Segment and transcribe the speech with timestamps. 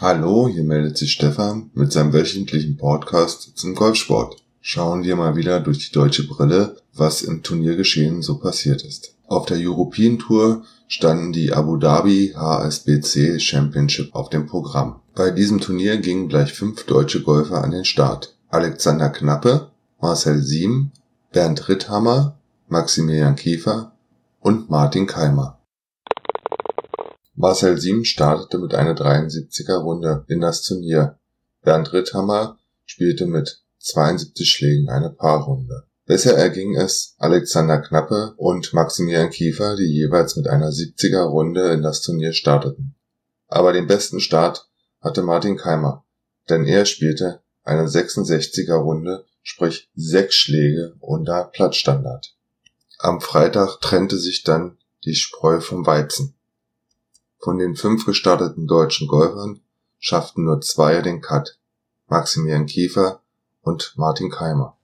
[0.00, 4.42] Hallo, hier meldet sich Stefan mit seinem wöchentlichen Podcast zum Golfsport.
[4.60, 9.14] Schauen wir mal wieder durch die deutsche Brille, was im Turniergeschehen so passiert ist.
[9.28, 15.00] Auf der European Tour standen die Abu Dhabi HSBC Championship auf dem Programm.
[15.14, 18.34] Bei diesem Turnier gingen gleich fünf deutsche Golfer an den Start.
[18.48, 20.90] Alexander Knappe, Marcel Siem,
[21.32, 22.36] Bernd Ritthammer,
[22.68, 23.92] Maximilian Kiefer
[24.40, 25.60] und Martin Keimer.
[27.36, 31.18] Marcel Siem startete mit einer 73er Runde in das Turnier.
[31.62, 35.84] Bernd Ritthammer spielte mit 72 Schlägen eine Paarrunde.
[36.06, 41.82] Besser erging es Alexander Knappe und Maximilian Kiefer, die jeweils mit einer 70er Runde in
[41.82, 42.94] das Turnier starteten.
[43.48, 44.68] Aber den besten Start
[45.00, 46.04] hatte Martin Keimer,
[46.48, 52.34] denn er spielte eine 66er Runde, sprich sechs Schläge unter Platzstandard.
[52.98, 56.34] Am Freitag trennte sich dann die Spreu vom Weizen.
[57.44, 59.60] Von den fünf gestarteten deutschen Golfern
[59.98, 61.58] schafften nur zwei den Cut,
[62.08, 63.20] Maximilian Kiefer
[63.60, 64.78] und Martin Keimer.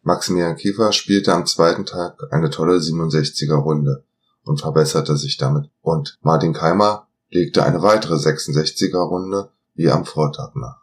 [0.00, 4.02] Maximilian Kiefer spielte am zweiten Tag eine tolle 67er Runde
[4.44, 10.54] und verbesserte sich damit und Martin Keimer legte eine weitere 66er Runde wie am Vortag
[10.54, 10.80] nach.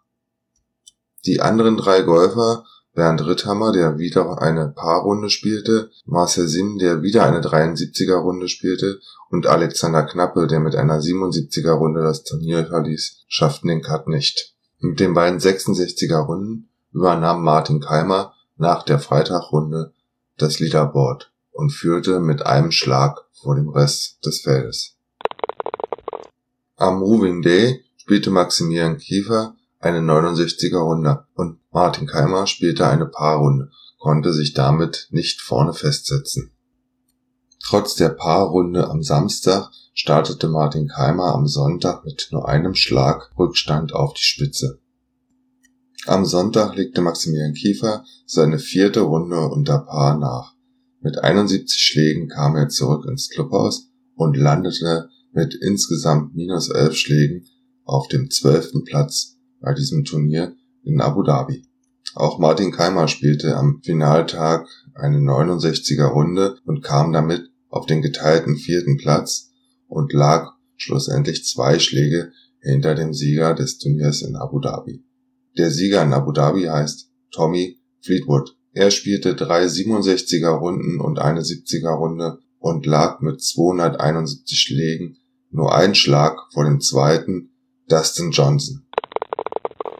[1.26, 2.64] Die anderen drei Golfer
[3.00, 9.00] Bernd Ritthammer, der wieder eine Paarrunde spielte, Marcel Sinn, der wieder eine 73er Runde spielte
[9.30, 14.54] und Alexander Knappe, der mit einer 77er Runde das Turnier verließ, schafften den Cut nicht.
[14.80, 19.94] Mit den beiden 66er Runden übernahm Martin Keimer nach der Freitagrunde
[20.36, 24.98] das Leaderboard und führte mit einem Schlag vor dem Rest des Feldes.
[26.76, 33.70] Am Moving Day spielte Maximilian Kiefer eine 69er Runde und Martin Keimer spielte eine Paarrunde,
[33.98, 36.52] konnte sich damit nicht vorne festsetzen.
[37.64, 43.94] Trotz der Paarrunde am Samstag startete Martin Keimer am Sonntag mit nur einem Schlag Rückstand
[43.94, 44.80] auf die Spitze.
[46.06, 50.56] Am Sonntag legte Maximilian Kiefer seine vierte Runde unter Paar nach.
[51.02, 57.46] Mit 71 Schlägen kam er zurück ins Clubhaus und landete mit insgesamt minus elf Schlägen
[57.84, 61.64] auf dem zwölften Platz bei diesem Turnier in Abu Dhabi.
[62.16, 68.58] Auch Martin Keimer spielte am Finaltag eine 69er Runde und kam damit auf den geteilten
[68.58, 69.52] vierten Platz
[69.88, 72.32] und lag schlussendlich zwei Schläge
[72.62, 75.04] hinter dem Sieger des Turniers in Abu Dhabi.
[75.58, 78.56] Der Sieger in Abu Dhabi heißt Tommy Fleetwood.
[78.74, 85.18] Er spielte drei 67er Runden und eine 70er Runde und lag mit 271 Schlägen
[85.52, 87.52] nur ein Schlag vor dem zweiten
[87.88, 88.86] Dustin Johnson.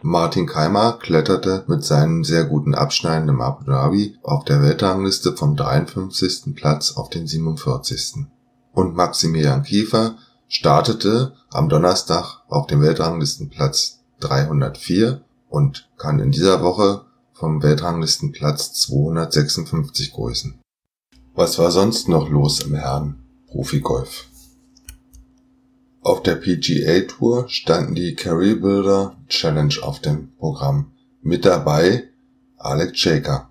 [0.02, 5.56] Martin Keimer kletterte mit seinem sehr guten Abschneiden im Abu Dhabi auf der Weltrangliste vom
[5.56, 6.54] 53.
[6.54, 8.26] Platz auf den 47.
[8.72, 10.16] Und Maximilian Kiefer
[10.48, 20.12] startete am Donnerstag auf dem Weltranglistenplatz 304 und kann in dieser Woche vom Weltranglistenplatz 256
[20.12, 20.60] grüßen.
[21.34, 24.29] Was war sonst noch los im Herren Profigolf?
[26.02, 30.92] Auf der PGA Tour standen die Career Builder Challenge auf dem Programm.
[31.20, 32.04] Mit dabei
[32.56, 33.50] Alex Shaker.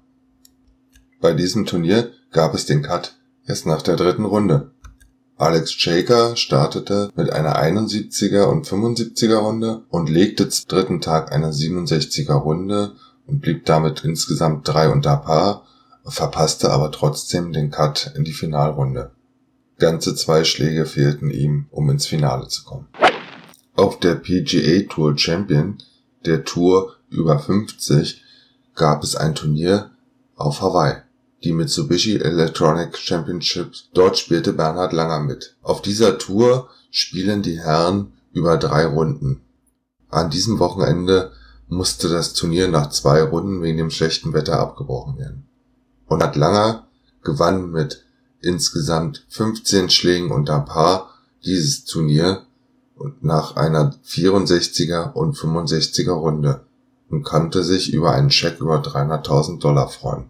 [1.21, 3.15] Bei diesem Turnier gab es den Cut
[3.45, 4.71] erst nach der dritten Runde.
[5.37, 11.51] Alex Shaker startete mit einer 71er und 75er Runde und legte zum dritten Tag eine
[11.51, 12.95] 67er Runde
[13.27, 15.67] und blieb damit insgesamt drei unter Paar,
[16.03, 19.11] verpasste aber trotzdem den Cut in die Finalrunde.
[19.79, 22.87] Ganze zwei Schläge fehlten ihm, um ins Finale zu kommen.
[23.75, 25.77] Auf der PGA Tour Champion,
[26.25, 28.21] der Tour über 50,
[28.75, 29.91] gab es ein Turnier
[30.35, 30.97] auf Hawaii.
[31.43, 33.71] Die Mitsubishi Electronic Championship.
[33.93, 35.55] Dort spielte Bernhard Langer mit.
[35.61, 39.41] Auf dieser Tour spielen die Herren über drei Runden.
[40.09, 41.31] An diesem Wochenende
[41.69, 45.47] musste das Turnier nach zwei Runden wegen dem schlechten Wetter abgebrochen werden.
[46.07, 46.87] Und hat Langer
[47.23, 48.03] gewann mit
[48.41, 51.09] insgesamt 15 Schlägen unter Paar
[51.43, 52.43] dieses Turnier
[52.95, 56.61] und nach einer 64er und 65er Runde
[57.09, 60.29] und konnte sich über einen Scheck über 300.000 Dollar freuen.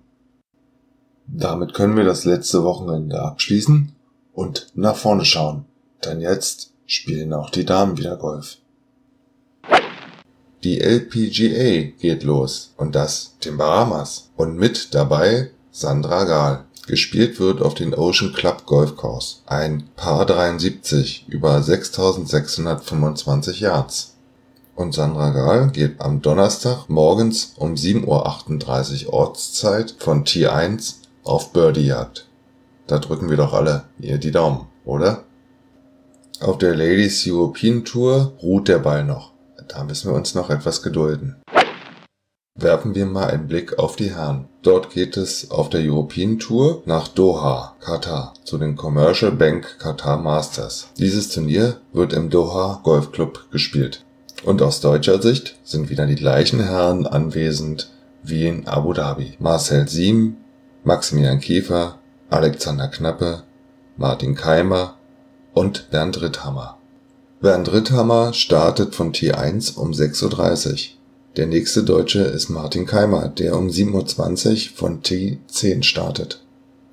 [1.27, 3.93] Damit können wir das letzte Wochenende abschließen
[4.33, 5.65] und nach vorne schauen,
[6.03, 8.57] denn jetzt spielen auch die Damen wieder Golf.
[10.63, 16.65] Die LPGA geht los und das den Bahamas und mit dabei Sandra Gahl.
[16.89, 24.15] Gespielt wird auf den Ocean Club Golf Course, ein Par 73 über 6625 Yards.
[24.75, 32.25] Und Sandra Gahl geht am Donnerstag morgens um 7.38 Uhr Ortszeit von T1 auf Birdie-Jagd.
[32.87, 35.25] Da drücken wir doch alle hier die Daumen, oder?
[36.39, 39.33] Auf der Ladies European Tour ruht der Ball noch.
[39.67, 41.35] Da müssen wir uns noch etwas gedulden.
[42.61, 44.49] Werfen wir mal einen Blick auf die Herren.
[44.63, 50.17] Dort geht es auf der European Tour nach Doha, Katar, zu den Commercial Bank Qatar
[50.17, 50.89] Masters.
[50.97, 54.03] Dieses Turnier wird im Doha Golf Club gespielt.
[54.43, 57.91] Und aus deutscher Sicht sind wieder die gleichen Herren anwesend
[58.23, 59.35] wie in Abu Dhabi.
[59.39, 60.35] Marcel Siem,
[60.83, 61.97] Maximilian Kiefer,
[62.29, 63.43] Alexander Knappe,
[63.95, 64.95] Martin Keimer
[65.53, 66.77] und Bernd Ritthammer.
[67.39, 70.98] Bernd Ritthammer startet von T1 um 6.30 Uhr.
[71.37, 76.41] Der nächste Deutsche ist Martin Keimer, der um 7.20 Uhr von T10 startet.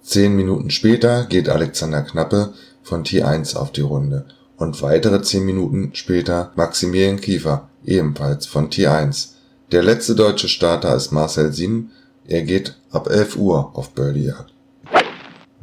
[0.03, 2.53] Zehn Minuten später geht Alexander Knappe
[2.83, 4.27] von T1 auf die Runde
[4.59, 9.31] und weitere zehn Minuten später Maximilian Kiefer, ebenfalls von T1.
[9.73, 11.91] Der letzte deutsche Starter ist Marcel Siem,
[12.27, 14.53] er geht ab 11 Uhr auf Birdiejagd.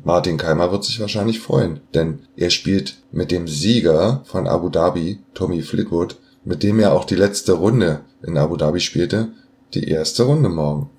[0.03, 5.19] Martin Keimer wird sich wahrscheinlich freuen, denn er spielt mit dem Sieger von Abu Dhabi,
[5.33, 9.29] Tommy Fleetwood, mit dem er auch die letzte Runde in Abu Dhabi spielte,
[9.73, 10.89] die erste Runde morgen.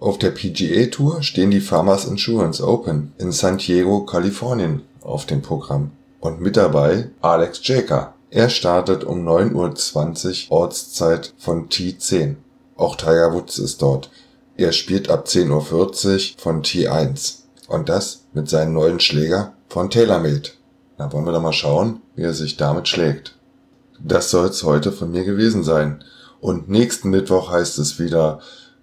[0.00, 5.42] Auf der PGA Tour stehen die Farmers Insurance Open in San Diego, Kalifornien auf dem
[5.42, 5.92] Programm.
[6.20, 8.14] Und mit dabei Alex Jaker.
[8.30, 12.36] Er startet um 9.20 Uhr Ortszeit von T10.
[12.76, 14.10] Auch Tiger Woods ist dort.
[14.56, 17.40] Er spielt ab 10.40 Uhr von T1.
[17.68, 20.50] Und das mit seinem neuen Schläger von TaylorMade.
[20.96, 23.36] Da wollen wir doch mal schauen, wie er sich damit schlägt.
[24.02, 26.02] Das soll's heute von mir gewesen sein.
[26.40, 28.40] Und nächsten Mittwoch heißt es wieder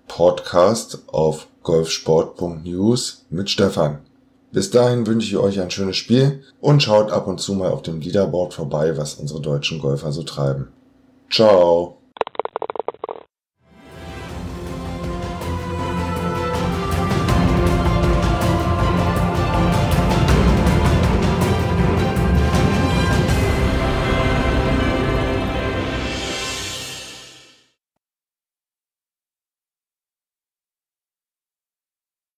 [0.08, 4.00] Podcast auf golfsport.news mit Stefan.
[4.52, 7.82] Bis dahin wünsche ich euch ein schönes Spiel und schaut ab und zu mal auf
[7.82, 10.70] dem Leaderboard vorbei, was unsere deutschen Golfer so treiben.
[11.30, 11.97] Ciao!